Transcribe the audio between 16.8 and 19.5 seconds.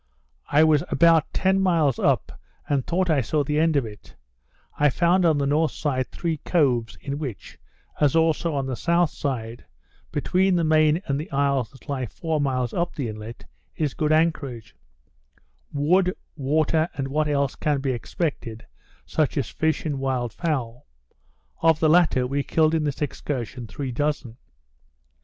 and what else can be expected, such as